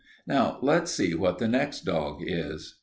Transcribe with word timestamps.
Now 0.25 0.57
let's 0.63 0.89
see 0.89 1.13
what 1.13 1.37
the 1.37 1.47
next 1.47 1.81
dog 1.85 2.23
is. 2.25 2.79